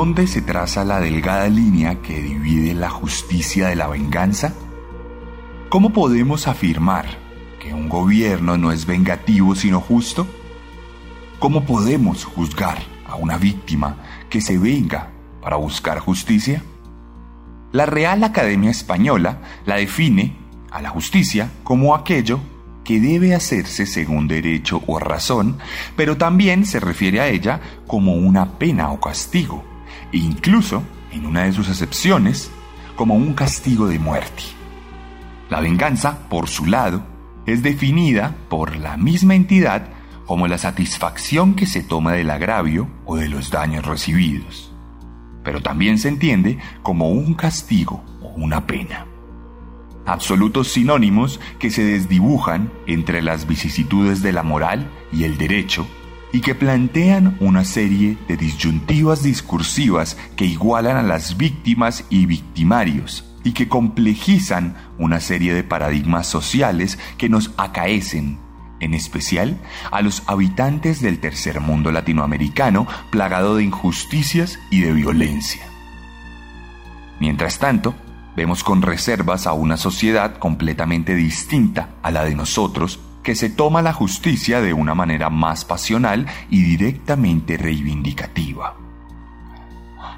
[0.00, 4.54] ¿Dónde se traza la delgada línea que divide la justicia de la venganza?
[5.68, 7.04] ¿Cómo podemos afirmar
[7.60, 10.26] que un gobierno no es vengativo sino justo?
[11.38, 13.98] ¿Cómo podemos juzgar a una víctima
[14.30, 15.10] que se venga
[15.42, 16.62] para buscar justicia?
[17.70, 20.34] La Real Academia Española la define
[20.70, 22.40] a la justicia como aquello
[22.84, 25.58] que debe hacerse según derecho o razón,
[25.94, 29.69] pero también se refiere a ella como una pena o castigo
[30.12, 32.50] e incluso, en una de sus acepciones,
[32.96, 34.42] como un castigo de muerte.
[35.48, 37.02] La venganza, por su lado,
[37.46, 39.88] es definida por la misma entidad
[40.26, 44.72] como la satisfacción que se toma del agravio o de los daños recibidos,
[45.42, 49.06] pero también se entiende como un castigo o una pena.
[50.06, 55.86] Absolutos sinónimos que se desdibujan entre las vicisitudes de la moral y el derecho
[56.32, 63.24] y que plantean una serie de disyuntivas discursivas que igualan a las víctimas y victimarios
[63.42, 68.38] y que complejizan una serie de paradigmas sociales que nos acaecen,
[68.80, 69.58] en especial
[69.90, 75.62] a los habitantes del tercer mundo latinoamericano plagado de injusticias y de violencia.
[77.18, 77.94] Mientras tanto,
[78.36, 83.82] vemos con reservas a una sociedad completamente distinta a la de nosotros que se toma
[83.82, 88.76] la justicia de una manera más pasional y directamente reivindicativa.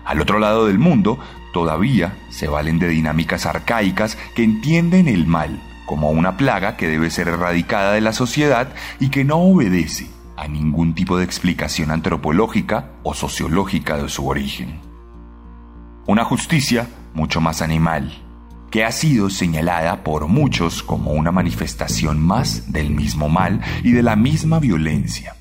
[0.04, 1.18] Al otro lado del mundo,
[1.52, 7.10] todavía se valen de dinámicas arcaicas que entienden el mal como una plaga que debe
[7.10, 12.92] ser erradicada de la sociedad y que no obedece a ningún tipo de explicación antropológica
[13.02, 14.80] o sociológica de su origen.
[16.06, 18.21] Una justicia mucho más animal,
[18.72, 24.02] que ha sido señalada por muchos como una manifestación más del mismo mal y de
[24.02, 25.36] la misma violencia.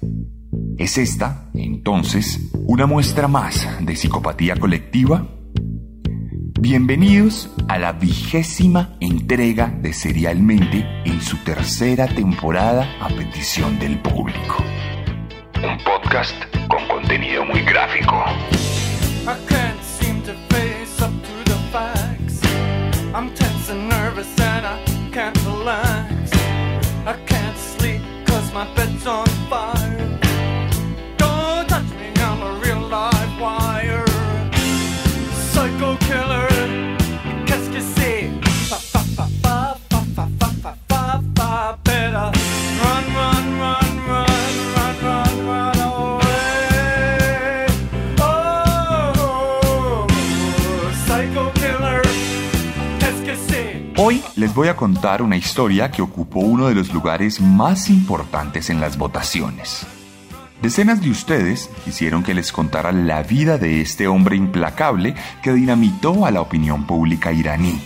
[0.78, 5.30] ¿Es esta, entonces, una muestra más de psicopatía colectiva?
[6.60, 14.58] Bienvenidos a la vigésima entrega de Serialmente en su tercera temporada a petición del público.
[15.56, 16.36] Un podcast
[16.68, 18.26] con contenido muy gráfico.
[24.40, 26.32] And I can't relax.
[27.06, 29.81] I can't sleep cause my bed's on fire.
[54.42, 58.82] Les voy a contar una historia que ocupó uno de los lugares más importantes en
[58.82, 59.86] las votaciones.
[60.64, 65.14] Decenas de ustedes quisieron que les contara la vida de este hombre implacable
[65.44, 67.80] que dinamitó a la opinión pública iraní.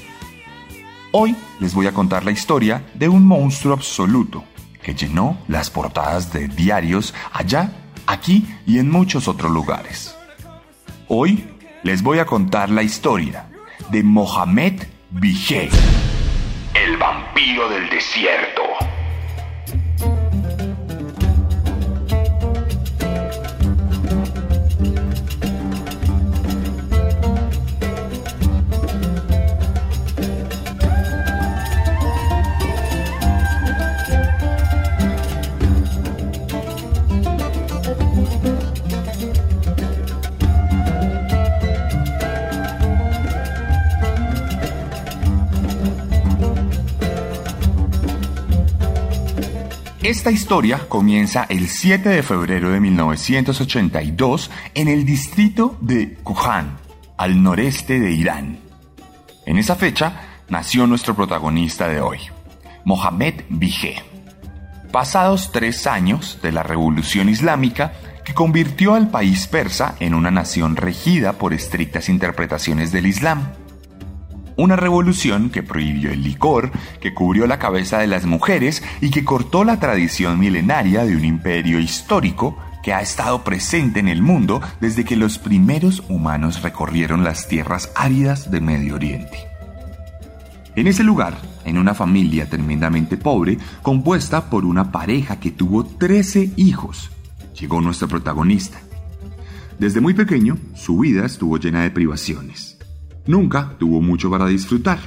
[1.11, 4.45] Hoy les voy a contar la historia de un monstruo absoluto
[4.81, 7.73] que llenó las portadas de diarios allá,
[8.07, 10.15] aquí y en muchos otros lugares.
[11.09, 11.49] Hoy
[11.83, 13.49] les voy a contar la historia
[13.91, 15.69] de Mohamed Vigé,
[17.45, 18.64] frío del desierto.
[50.05, 56.77] Esta historia comienza el 7 de febrero de 1982 en el distrito de Kuhan,
[57.17, 58.59] al noreste de Irán.
[59.47, 62.19] En esa fecha nació nuestro protagonista de hoy,
[62.83, 63.95] Mohamed Bije.
[64.91, 67.93] Pasados tres años de la Revolución Islámica,
[68.23, 73.53] que convirtió al país persa en una nación regida por estrictas interpretaciones del Islam.
[74.57, 76.71] Una revolución que prohibió el licor,
[77.01, 81.25] que cubrió la cabeza de las mujeres y que cortó la tradición milenaria de un
[81.25, 87.23] imperio histórico que ha estado presente en el mundo desde que los primeros humanos recorrieron
[87.23, 89.47] las tierras áridas del Medio Oriente.
[90.75, 96.51] En ese lugar, en una familia tremendamente pobre, compuesta por una pareja que tuvo 13
[96.57, 97.11] hijos,
[97.59, 98.77] llegó nuestro protagonista.
[99.79, 102.74] Desde muy pequeño, su vida estuvo llena de privaciones.
[103.27, 104.99] Nunca tuvo mucho para disfrutar.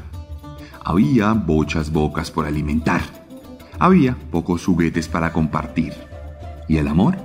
[0.85, 3.03] Había bochas bocas por alimentar.
[3.79, 5.93] Había pocos juguetes para compartir.
[6.69, 7.17] Y el amor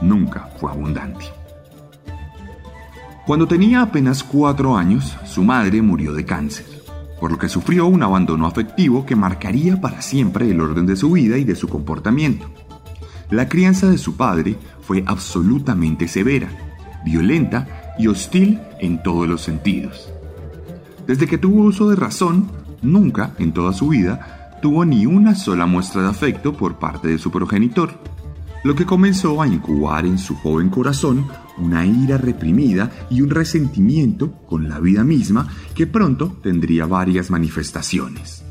[0.00, 1.26] nunca fue abundante.
[3.26, 6.82] Cuando tenía apenas cuatro años, su madre murió de cáncer
[7.22, 11.12] por lo que sufrió un abandono afectivo que marcaría para siempre el orden de su
[11.12, 12.50] vida y de su comportamiento.
[13.30, 16.48] La crianza de su padre fue absolutamente severa,
[17.04, 20.12] violenta y hostil en todos los sentidos.
[21.06, 22.50] Desde que tuvo uso de razón,
[22.82, 27.18] nunca en toda su vida tuvo ni una sola muestra de afecto por parte de
[27.18, 27.98] su progenitor
[28.64, 31.26] lo que comenzó a incubar en su joven corazón
[31.58, 38.44] una ira reprimida y un resentimiento con la vida misma que pronto tendría varias manifestaciones.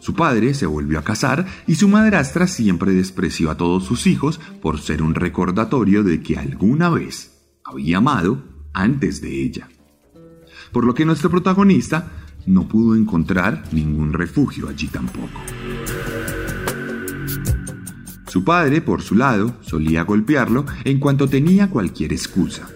[0.00, 4.40] Su padre se volvió a casar y su madrastra siempre despreció a todos sus hijos
[4.60, 8.42] por ser un recordatorio de que alguna vez había amado
[8.72, 9.68] antes de ella.
[10.72, 12.12] Por lo que nuestro protagonista
[12.46, 15.40] no pudo encontrar ningún refugio allí tampoco.
[18.26, 22.68] Su padre, por su lado, solía golpearlo en cuanto tenía cualquier excusa,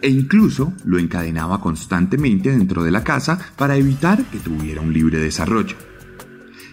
[0.00, 5.18] e incluso lo encadenaba constantemente dentro de la casa para evitar que tuviera un libre
[5.18, 5.76] desarrollo.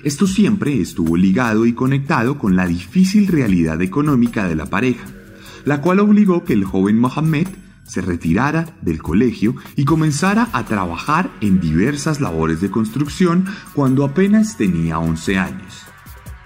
[0.04, 5.08] Esto siempre estuvo ligado y conectado con la difícil realidad económica de la pareja,
[5.66, 7.48] la cual obligó que el joven Mohammed
[7.90, 14.56] se retirara del colegio y comenzara a trabajar en diversas labores de construcción cuando apenas
[14.56, 15.90] tenía 11 años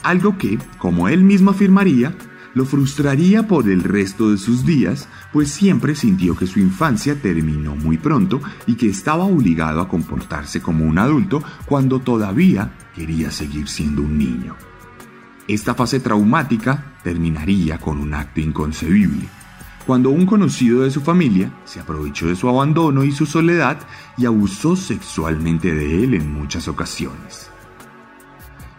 [0.03, 2.15] algo que, como él mismo afirmaría,
[2.53, 7.75] lo frustraría por el resto de sus días, pues siempre sintió que su infancia terminó
[7.75, 13.67] muy pronto y que estaba obligado a comportarse como un adulto cuando todavía quería seguir
[13.67, 14.55] siendo un niño.
[15.47, 19.27] Esta fase traumática terminaría con un acto inconcebible,
[19.85, 23.79] cuando un conocido de su familia se aprovechó de su abandono y su soledad
[24.17, 27.49] y abusó sexualmente de él en muchas ocasiones.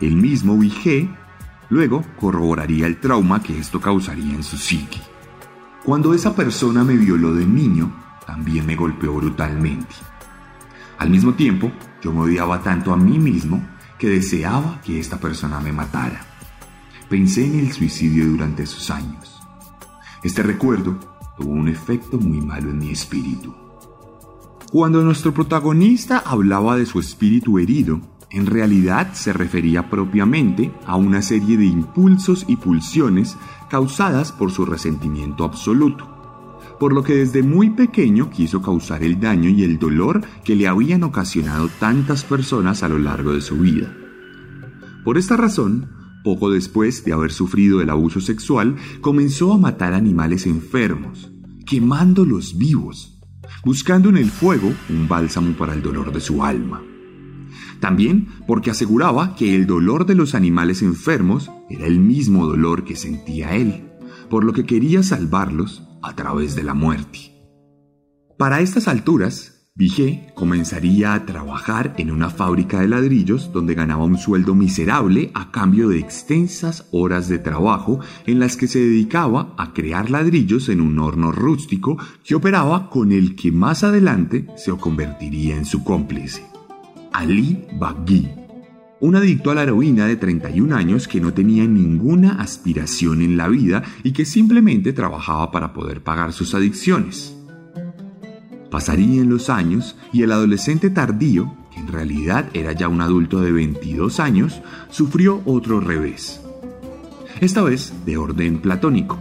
[0.00, 1.08] El mismo Vigé
[1.68, 5.00] luego corroboraría el trauma que esto causaría en su psique.
[5.84, 7.94] Cuando esa persona me violó de niño,
[8.26, 9.94] también me golpeó brutalmente.
[10.98, 11.70] Al mismo tiempo,
[12.02, 13.62] yo me odiaba tanto a mí mismo
[13.98, 16.24] que deseaba que esta persona me matara.
[17.08, 19.33] Pensé en el suicidio durante esos años.
[20.24, 20.98] Este recuerdo
[21.36, 23.54] tuvo un efecto muy malo en mi espíritu.
[24.72, 28.00] Cuando nuestro protagonista hablaba de su espíritu herido,
[28.30, 33.36] en realidad se refería propiamente a una serie de impulsos y pulsiones
[33.68, 36.08] causadas por su resentimiento absoluto,
[36.80, 40.66] por lo que desde muy pequeño quiso causar el daño y el dolor que le
[40.66, 43.94] habían ocasionado tantas personas a lo largo de su vida.
[45.04, 50.46] Por esta razón, poco después de haber sufrido el abuso sexual, comenzó a matar animales
[50.46, 51.30] enfermos,
[51.66, 53.22] quemándolos vivos,
[53.64, 56.82] buscando en el fuego un bálsamo para el dolor de su alma.
[57.78, 62.96] También porque aseguraba que el dolor de los animales enfermos era el mismo dolor que
[62.96, 63.90] sentía él,
[64.30, 67.34] por lo que quería salvarlos a través de la muerte.
[68.38, 74.18] Para estas alturas, Vigé comenzaría a trabajar en una fábrica de ladrillos donde ganaba un
[74.18, 79.72] sueldo miserable a cambio de extensas horas de trabajo en las que se dedicaba a
[79.72, 85.56] crear ladrillos en un horno rústico que operaba con el que más adelante se convertiría
[85.56, 86.46] en su cómplice.
[87.12, 88.30] Ali Bagui,
[89.00, 93.48] un adicto a la heroína de 31 años que no tenía ninguna aspiración en la
[93.48, 97.33] vida y que simplemente trabajaba para poder pagar sus adicciones.
[98.74, 103.52] Pasarían los años y el adolescente tardío, que en realidad era ya un adulto de
[103.52, 106.40] 22 años, sufrió otro revés.
[107.40, 109.16] Esta vez de orden platónico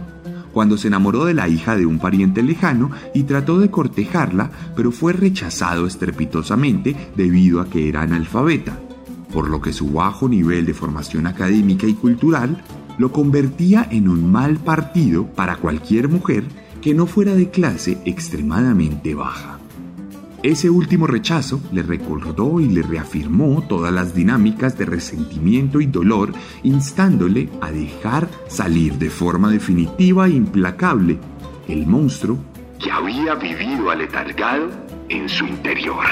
[0.52, 4.90] cuando se enamoró de la hija de un pariente lejano y trató de cortejarla, pero
[4.90, 8.80] fue rechazado estrepitosamente debido a que era analfabeta,
[9.32, 12.60] por lo que su bajo nivel de formación académica y cultural
[12.98, 16.42] lo convertía en un mal partido para cualquier mujer
[16.84, 19.58] que no fuera de clase extremadamente baja.
[20.42, 26.34] Ese último rechazo le recordó y le reafirmó todas las dinámicas de resentimiento y dolor,
[26.62, 31.18] instándole a dejar salir de forma definitiva e implacable
[31.68, 32.36] el monstruo
[32.78, 34.68] que había vivido aletargado
[35.08, 36.04] en su interior.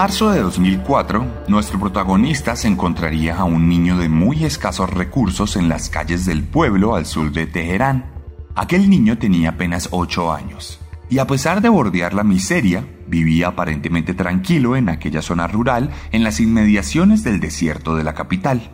[0.00, 5.68] Marzo de 2004, nuestro protagonista se encontraría a un niño de muy escasos recursos en
[5.68, 8.06] las calles del pueblo al sur de Teherán.
[8.54, 10.80] Aquel niño tenía apenas 8 años,
[11.10, 16.24] y a pesar de bordear la miseria, vivía aparentemente tranquilo en aquella zona rural en
[16.24, 18.70] las inmediaciones del desierto de la capital.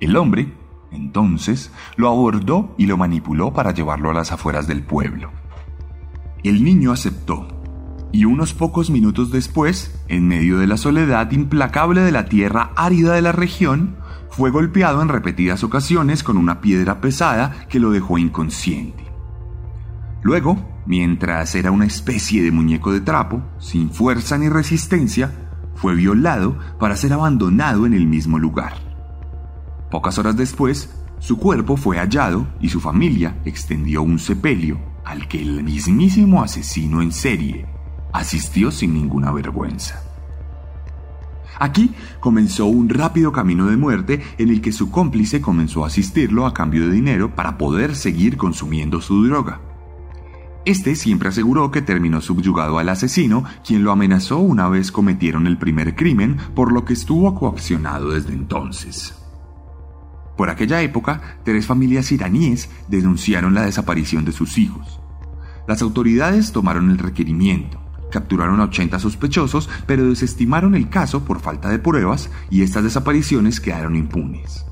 [0.00, 0.52] El hombre,
[0.90, 5.30] entonces, lo abordó y lo manipuló para llevarlo a las afueras del pueblo.
[6.42, 7.59] El niño aceptó
[8.12, 13.14] y unos pocos minutos después, en medio de la soledad implacable de la tierra árida
[13.14, 13.96] de la región,
[14.30, 19.04] fue golpeado en repetidas ocasiones con una piedra pesada que lo dejó inconsciente.
[20.22, 25.32] Luego, mientras era una especie de muñeco de trapo, sin fuerza ni resistencia,
[25.74, 28.74] fue violado para ser abandonado en el mismo lugar.
[29.90, 35.40] Pocas horas después, su cuerpo fue hallado y su familia extendió un sepelio al que
[35.40, 37.66] el mismísimo asesino en serie
[38.12, 40.02] asistió sin ninguna vergüenza.
[41.58, 46.46] Aquí comenzó un rápido camino de muerte en el que su cómplice comenzó a asistirlo
[46.46, 49.60] a cambio de dinero para poder seguir consumiendo su droga.
[50.64, 55.58] Este siempre aseguró que terminó subyugado al asesino, quien lo amenazó una vez cometieron el
[55.58, 59.14] primer crimen, por lo que estuvo coaccionado desde entonces.
[60.36, 65.00] Por aquella época, tres familias iraníes denunciaron la desaparición de sus hijos.
[65.68, 71.68] Las autoridades tomaron el requerimiento, Capturaron a 80 sospechosos, pero desestimaron el caso por falta
[71.68, 74.66] de pruebas y estas desapariciones quedaron impunes.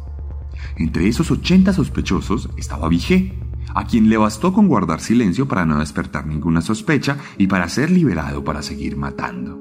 [0.77, 3.39] Entre esos 80 sospechosos estaba Vigé,
[3.75, 7.91] a quien le bastó con guardar silencio para no despertar ninguna sospecha y para ser
[7.91, 9.59] liberado para seguir matando.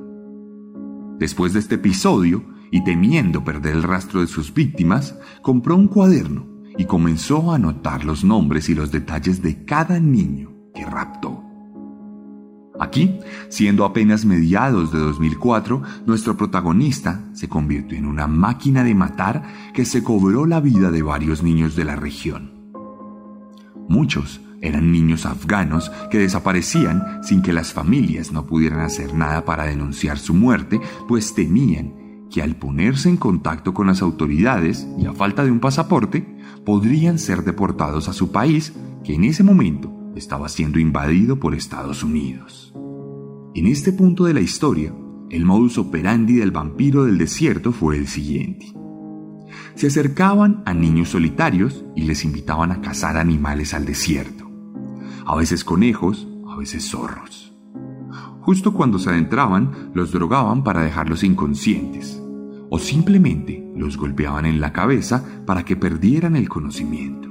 [1.19, 6.46] Después de este episodio, y temiendo perder el rastro de sus víctimas, compró un cuaderno
[6.77, 11.47] y comenzó a anotar los nombres y los detalles de cada niño que raptó.
[12.79, 13.19] Aquí,
[13.50, 19.43] siendo apenas mediados de 2004, nuestro protagonista se convirtió en una máquina de matar
[19.74, 22.53] que se cobró la vida de varios niños de la región.
[23.89, 29.65] Muchos eran niños afganos que desaparecían sin que las familias no pudieran hacer nada para
[29.65, 31.93] denunciar su muerte, pues temían
[32.29, 36.27] que al ponerse en contacto con las autoridades y a falta de un pasaporte,
[36.65, 42.04] podrían ser deportados a su país, que en ese momento estaba siendo invadido por Estados
[42.04, 42.74] Unidos.
[43.56, 44.94] En este punto de la historia,
[45.30, 48.74] el modus operandi del vampiro del desierto fue el siguiente.
[49.76, 54.50] Se acercaban a niños solitarios y les invitaban a cazar animales al desierto,
[55.26, 57.54] a veces conejos, a veces zorros.
[58.42, 62.22] Justo cuando se adentraban, los drogaban para dejarlos inconscientes,
[62.70, 67.26] o simplemente los golpeaban en la cabeza para que perdieran el conocimiento.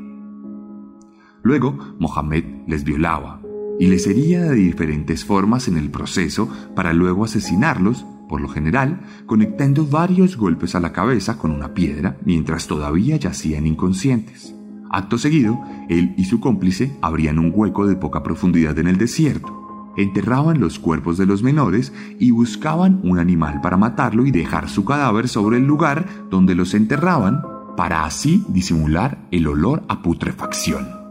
[1.47, 3.41] Luego, Mohamed les violaba
[3.79, 9.03] y les hería de diferentes formas en el proceso para luego asesinarlos, por lo general,
[9.27, 14.57] conectando varios golpes a la cabeza con una piedra mientras todavía yacían inconscientes.
[14.91, 19.93] Acto seguido, él y su cómplice abrían un hueco de poca profundidad en el desierto,
[19.97, 24.85] enterraban los cuerpos de los menores y buscaban un animal para matarlo y dejar su
[24.85, 27.41] cadáver sobre el lugar donde los enterraban
[27.77, 31.06] para así disimular el olor a putrefacción.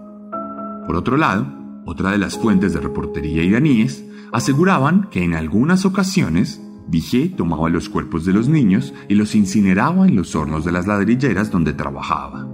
[0.86, 1.48] Por otro lado,
[1.86, 7.90] otra de las fuentes de reportería iraníes aseguraban que en algunas ocasiones Vigé tomaba los
[7.90, 12.48] cuerpos de los niños y los incineraba en los hornos de las ladrilleras donde trabajaba.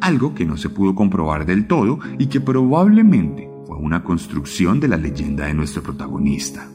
[0.00, 4.88] Algo que no se pudo comprobar del todo y que probablemente fue una construcción de
[4.88, 6.68] la leyenda de nuestro protagonista.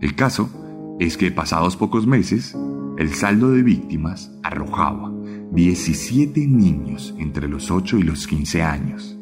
[0.00, 0.50] El caso
[0.98, 2.56] es que pasados pocos meses,
[2.98, 5.15] el saldo de víctimas arrojaba
[5.52, 9.18] 17 niños entre los 8 y los 15 años,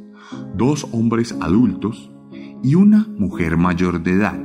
[0.57, 2.11] dos hombres adultos
[2.62, 4.40] y una mujer mayor de edad.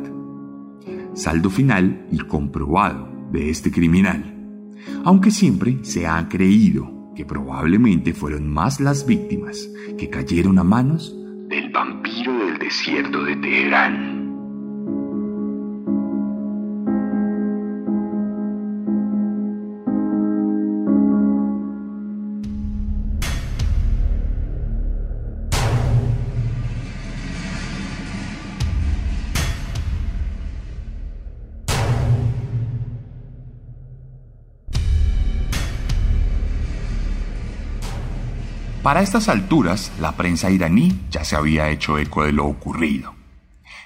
[1.14, 4.36] Saldo final y comprobado de este criminal,
[5.04, 11.16] aunque siempre se ha creído que probablemente fueron más las víctimas que cayeron a manos
[11.50, 14.09] del vampiro del desierto de Teherán.
[38.84, 43.14] Para estas alturas, la prensa iraní ya se había hecho eco de lo ocurrido.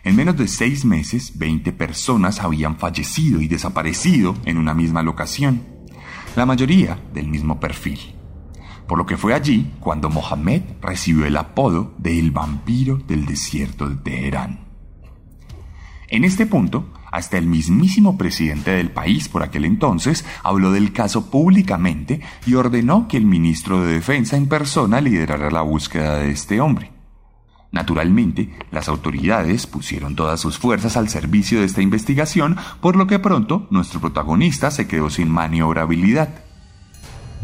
[0.04, 5.66] En menos de seis meses, 20 personas habían fallecido y desaparecido en una misma locación,
[6.36, 8.00] la mayoría del mismo perfil.
[8.88, 13.90] Por lo que fue allí cuando Mohammed recibió el apodo de el vampiro del desierto
[13.90, 14.68] de Teherán.
[16.08, 21.30] En este punto, hasta el mismísimo presidente del país por aquel entonces habló del caso
[21.30, 26.60] públicamente y ordenó que el ministro de Defensa en persona liderara la búsqueda de este
[26.60, 26.92] hombre.
[27.72, 33.20] Naturalmente, las autoridades pusieron todas sus fuerzas al servicio de esta investigación, por lo que
[33.20, 36.43] pronto nuestro protagonista se quedó sin maniobrabilidad.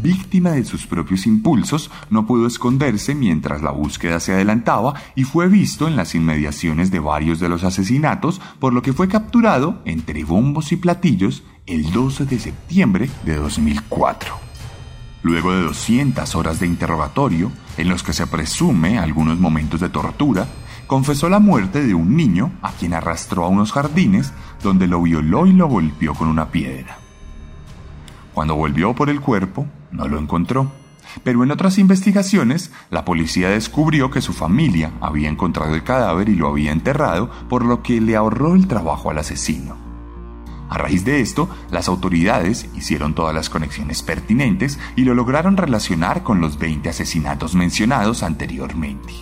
[0.02, 5.46] Víctima de sus propios impulsos, no pudo esconderse mientras la búsqueda se adelantaba y fue
[5.48, 10.24] visto en las inmediaciones de varios de los asesinatos, por lo que fue capturado entre
[10.24, 14.34] bombos y platillos el 12 de septiembre de 2004.
[15.22, 20.46] Luego de 200 horas de interrogatorio, en los que se presume algunos momentos de tortura,
[20.86, 25.46] confesó la muerte de un niño a quien arrastró a unos jardines donde lo violó
[25.46, 26.96] y lo golpeó con una piedra.
[28.32, 30.70] Cuando volvió por el cuerpo, no lo encontró.
[31.24, 36.36] Pero en otras investigaciones, la policía descubrió que su familia había encontrado el cadáver y
[36.36, 39.76] lo había enterrado, por lo que le ahorró el trabajo al asesino.
[40.68, 46.22] A raíz de esto, las autoridades hicieron todas las conexiones pertinentes y lo lograron relacionar
[46.22, 49.12] con los 20 asesinatos mencionados anteriormente.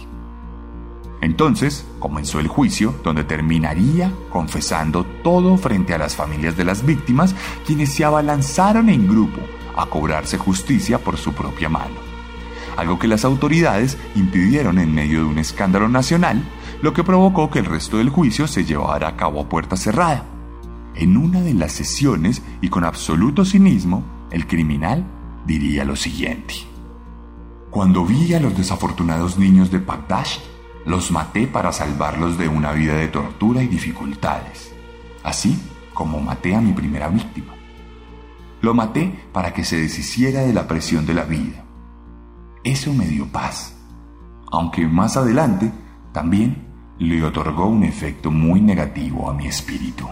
[1.22, 7.34] Entonces comenzó el juicio donde terminaría confesando todo frente a las familias de las víctimas
[7.66, 9.40] quienes se abalanzaron en grupo
[9.78, 11.96] a cobrarse justicia por su propia mano.
[12.76, 16.42] Algo que las autoridades impidieron en medio de un escándalo nacional,
[16.82, 20.24] lo que provocó que el resto del juicio se llevara a cabo a puerta cerrada.
[20.94, 25.04] En una de las sesiones y con absoluto cinismo, el criminal
[25.46, 26.54] diría lo siguiente.
[27.70, 30.38] Cuando vi a los desafortunados niños de Pagdash,
[30.84, 34.72] los maté para salvarlos de una vida de tortura y dificultades,
[35.22, 35.60] así
[35.94, 37.57] como maté a mi primera víctima.
[38.60, 41.64] Lo maté para que se deshiciera de la presión de la vida.
[42.64, 43.76] Eso me dio paz,
[44.50, 45.72] aunque más adelante
[46.12, 46.66] también
[46.98, 50.08] le otorgó un efecto muy negativo a mi espíritu.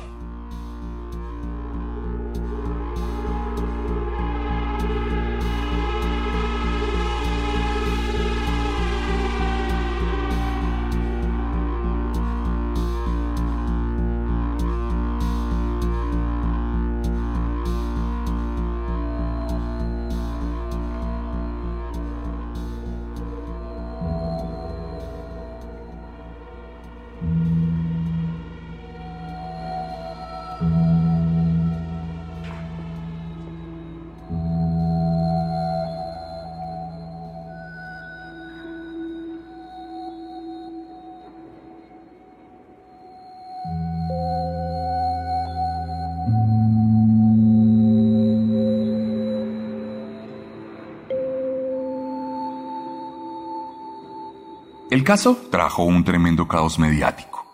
[55.06, 57.46] Caso trajo un tremendo caos mediático.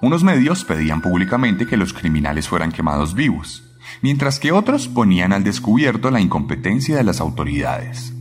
[0.00, 3.62] Unos medios pedían públicamente que los criminales fueran quemados vivos,
[4.00, 8.14] mientras que otros ponían al descubierto la incompetencia de las autoridades.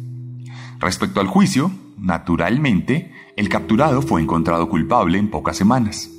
[0.79, 6.09] Respecto al juicio, naturalmente, el capturado fue encontrado culpable en pocas semanas.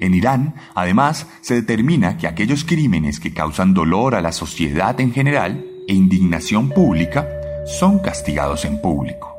[0.00, 5.14] En Irán, además, se determina que aquellos crímenes que causan dolor a la sociedad en
[5.14, 7.26] general e indignación pública
[7.64, 9.34] son castigados en público.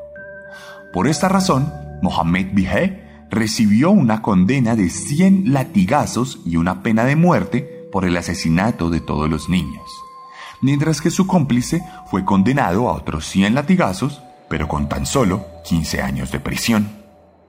[0.92, 7.16] Por esta razón, Mohammed Bihé recibió una condena de 100 latigazos y una pena de
[7.16, 9.84] muerte por el asesinato de todos los niños,
[10.60, 16.02] mientras que su cómplice fue condenado a otros 100 latigazos, pero con tan solo 15
[16.02, 16.88] años de prisión.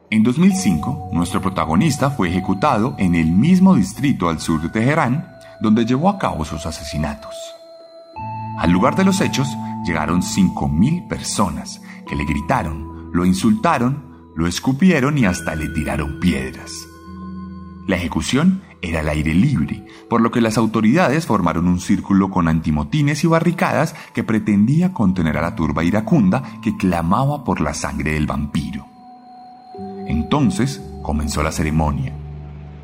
[0.09, 5.27] En 2005, nuestro protagonista fue ejecutado en el mismo distrito al sur de Teherán,
[5.59, 7.35] donde llevó a cabo sus asesinatos.
[8.57, 9.47] Al lugar de los hechos
[9.85, 14.06] llegaron 5.000 personas que le gritaron, lo insultaron
[14.37, 16.87] lo escupieron y hasta le tiraron piedras.
[17.87, 22.47] La ejecución era al aire libre, por lo que las autoridades formaron un círculo con
[22.47, 28.13] antimotines y barricadas que pretendía contener a la turba iracunda que clamaba por la sangre
[28.13, 28.85] del vampiro.
[30.07, 32.13] Entonces comenzó la ceremonia.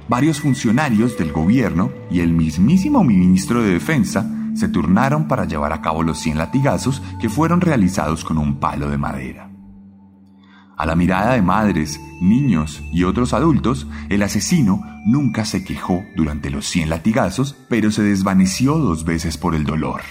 [0.09, 5.81] Varios funcionarios del gobierno y el mismísimo ministro de Defensa se turnaron para llevar a
[5.81, 9.52] cabo los 100 latigazos que fueron realizados con un palo de madera.
[10.75, 16.49] A la mirada de madres, niños y otros adultos, el asesino nunca se quejó durante
[16.49, 20.01] los 100 latigazos, pero se desvaneció dos veces por el dolor.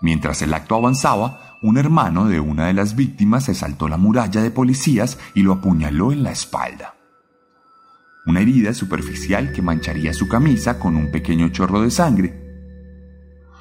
[0.00, 4.40] Mientras el acto avanzaba, un hermano de una de las víctimas se saltó la muralla
[4.40, 6.94] de policías y lo apuñaló en la espalda.
[8.24, 12.39] Una herida superficial que mancharía su camisa con un pequeño chorro de sangre.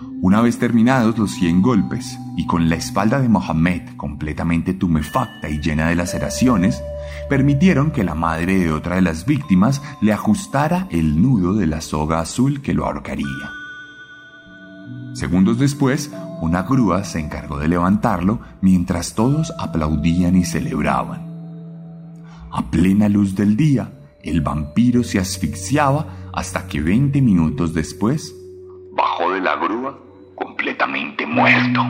[0.01, 5.59] Una vez terminados los 100 golpes y con la espalda de Mohammed completamente tumefacta y
[5.59, 6.81] llena de laceraciones,
[7.29, 11.81] permitieron que la madre de otra de las víctimas le ajustara el nudo de la
[11.81, 13.25] soga azul que lo ahorcaría.
[15.13, 21.27] Segundos después, una grúa se encargó de levantarlo mientras todos aplaudían y celebraban.
[22.51, 23.91] A plena luz del día,
[24.23, 28.33] el vampiro se asfixiaba hasta que 20 minutos después
[28.99, 29.97] bajó de la grúa
[30.35, 31.81] completamente muerto.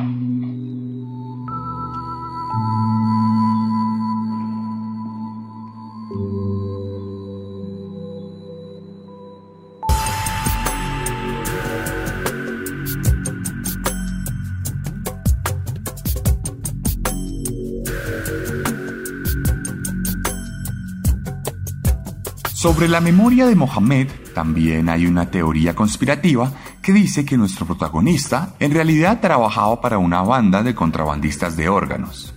[22.53, 28.53] Sobre la memoria de Mohammed también hay una teoría conspirativa que dice que nuestro protagonista
[28.59, 32.33] en realidad trabajaba para una banda de contrabandistas de órganos.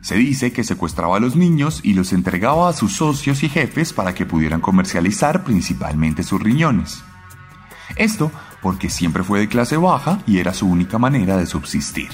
[0.00, 3.92] Se dice que secuestraba a los niños y los entregaba a sus socios y jefes
[3.92, 7.02] para que pudieran comercializar principalmente sus riñones.
[7.96, 12.10] Esto porque siempre fue de clase baja y era su única manera de subsistir.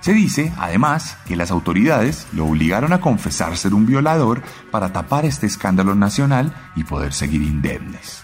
[0.00, 5.26] Se dice, además, que las autoridades lo obligaron a confesar ser un violador para tapar
[5.26, 8.22] este escándalo nacional y poder seguir indemnes.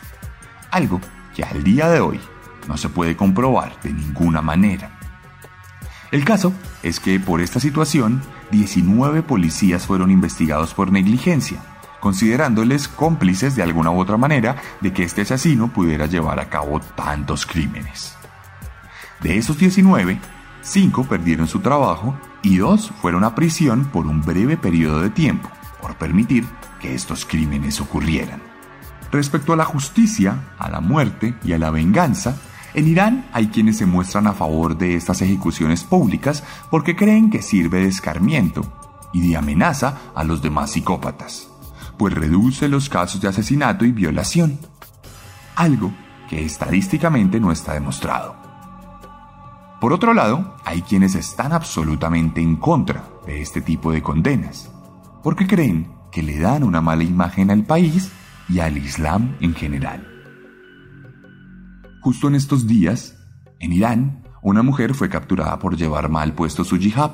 [0.70, 1.00] Algo
[1.36, 2.18] que al día de hoy
[2.66, 4.98] no se puede comprobar de ninguna manera.
[6.10, 8.22] El caso es que por esta situación,
[8.52, 11.60] 19 policías fueron investigados por negligencia,
[12.00, 16.80] considerándoles cómplices de alguna u otra manera de que este asesino pudiera llevar a cabo
[16.80, 18.16] tantos crímenes.
[19.20, 20.18] De esos 19,
[20.62, 25.50] cinco perdieron su trabajo y dos fueron a prisión por un breve periodo de tiempo,
[25.82, 26.46] por permitir
[26.80, 28.55] que estos crímenes ocurrieran.
[29.10, 32.36] Respecto a la justicia, a la muerte y a la venganza,
[32.74, 37.40] en Irán hay quienes se muestran a favor de estas ejecuciones públicas porque creen que
[37.40, 38.70] sirve de escarmiento
[39.12, 41.48] y de amenaza a los demás psicópatas,
[41.96, 44.58] pues reduce los casos de asesinato y violación,
[45.54, 45.92] algo
[46.28, 48.36] que estadísticamente no está demostrado.
[49.80, 54.70] Por otro lado, hay quienes están absolutamente en contra de este tipo de condenas,
[55.22, 58.10] porque creen que le dan una mala imagen al país
[58.48, 60.06] y al Islam en general.
[62.00, 63.16] Justo en estos días,
[63.58, 67.12] en Irán, una mujer fue capturada por llevar mal puesto su jihad,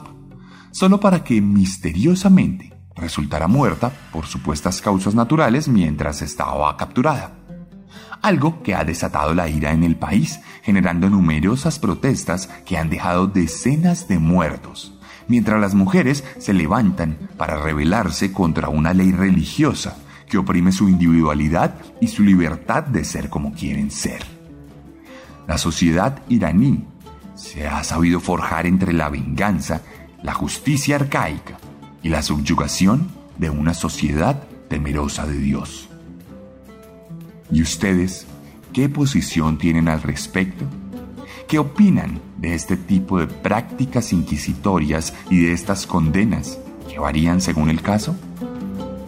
[0.71, 7.43] solo para que misteriosamente resultara muerta por supuestas causas naturales mientras estaba capturada
[8.23, 13.27] algo que ha desatado la ira en el país, generando numerosas protestas que han dejado
[13.27, 19.97] decenas de muertos, mientras las mujeres se levantan para rebelarse contra una ley religiosa
[20.33, 24.25] que oprime su individualidad y su libertad de ser como quieren ser.
[25.47, 26.87] La sociedad iraní
[27.35, 29.83] se ha sabido forjar entre la venganza,
[30.23, 31.59] la justicia arcaica
[32.03, 35.91] y la subyugación de una sociedad temerosa de Dios.
[37.51, 38.27] ¿Y ustedes
[38.73, 40.65] qué posición tienen al respecto?
[41.47, 47.69] ¿Qué opinan de este tipo de prácticas inquisitorias y de estas condenas que varían según
[47.69, 48.17] el caso?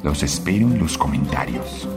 [0.05, 1.88] Los espero en los comentarios.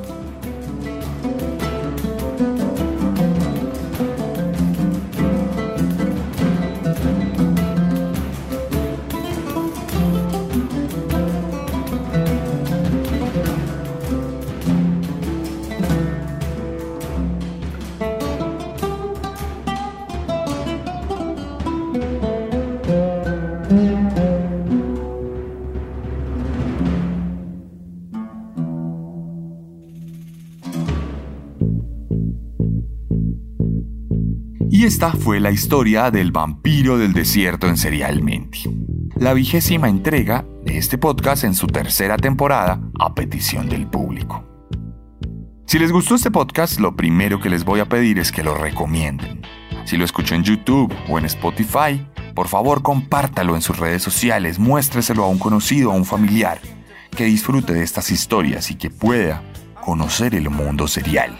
[34.87, 38.59] Esta fue la historia del vampiro del desierto en Serialmente,
[39.17, 44.45] la vigésima entrega de este podcast en su tercera temporada a petición del público.
[45.65, 48.55] Si les gustó este podcast, lo primero que les voy a pedir es que lo
[48.55, 49.41] recomienden.
[49.83, 54.57] Si lo escuchó en YouTube o en Spotify, por favor compártalo en sus redes sociales,
[54.57, 56.61] muéstreselo a un conocido a un familiar
[57.11, 59.43] que disfrute de estas historias y que pueda
[59.83, 61.37] conocer el mundo serial.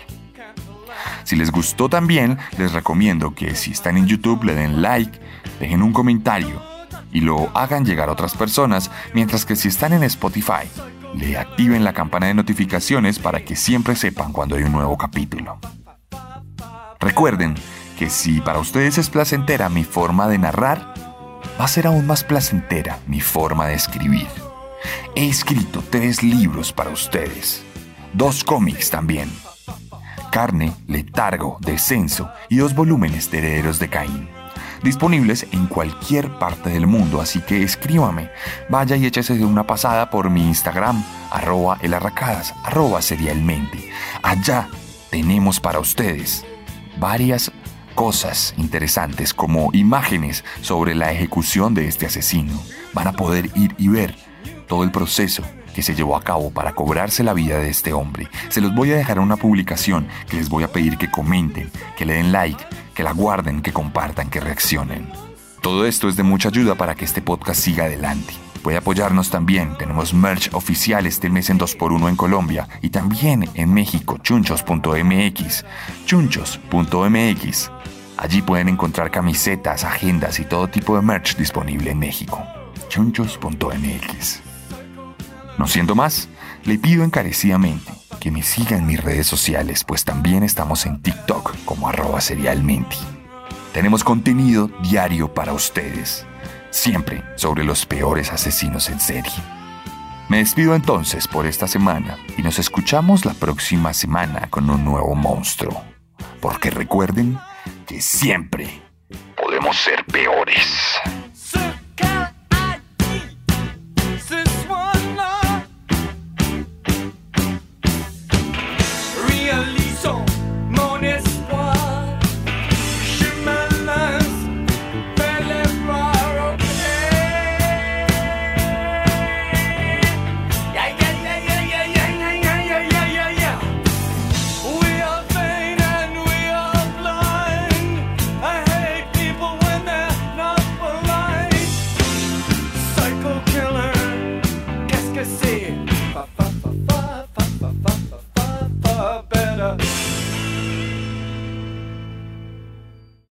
[1.28, 5.20] Si les gustó también, les recomiendo que si están en YouTube le den like,
[5.60, 6.62] dejen un comentario
[7.12, 10.70] y lo hagan llegar a otras personas, mientras que si están en Spotify,
[11.16, 15.60] le activen la campana de notificaciones para que siempre sepan cuando hay un nuevo capítulo.
[17.02, 17.56] Recuerden
[18.00, 20.94] que si para ustedes es placentera mi forma de narrar,
[21.60, 24.30] va a ser aún más placentera mi forma de escribir.
[25.13, 27.66] He escrito tres libros para ustedes,
[28.13, 29.30] dos cómics también.
[30.32, 34.30] Carne, Letargo, Descenso y dos volúmenes de Herederos de Caín.
[34.84, 38.30] Disponibles en cualquier parte del mundo, así que escríbame.
[38.70, 43.92] Vaya y échese una pasada por mi Instagram, arroba elarracadas, arroba serialmente.
[44.22, 44.68] Allá
[45.10, 46.46] tenemos para ustedes
[47.00, 47.52] varias
[47.96, 52.54] cosas interesantes como imágenes sobre la ejecución de este asesino.
[52.94, 54.16] Van a poder ir y ver
[54.68, 55.44] todo el proceso
[55.78, 58.30] que se llevó a cabo para cobrarse la vida de este hombre.
[58.50, 61.70] Se los voy a dejar en una publicación que les voy a pedir que comenten,
[61.96, 65.08] que le den like, que la guarden, que compartan, que reaccionen.
[65.62, 68.34] Todo esto es de mucha ayuda para que este podcast siga adelante.
[68.63, 73.72] Puede apoyarnos también, tenemos merch oficial este mes en 2x1 en Colombia y también en
[73.72, 75.63] México, chunchos.mx,
[76.08, 77.72] chunchos.mx.
[78.18, 82.44] Allí pueden encontrar camisetas, agendas y todo tipo de merch disponible en México.
[82.90, 84.47] chunchos.mx.
[85.58, 86.30] No siendo más,
[86.63, 91.56] le pido encarecidamente que me sigan en mis redes sociales, pues también estamos en TikTok
[91.65, 92.96] como arroba serialmente.
[93.74, 96.26] Tenemos contenido diario para ustedes,
[96.70, 99.34] siempre sobre los peores asesinos en serie.
[100.30, 105.15] Me despido entonces por esta semana y nos escuchamos la próxima semana con un nuevo
[105.15, 105.84] monstruo.
[106.41, 107.39] Porque recuerden
[107.86, 108.82] que siempre
[109.38, 110.98] podemos ser peores.